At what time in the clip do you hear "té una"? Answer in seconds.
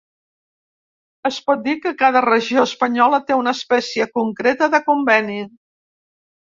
3.29-3.57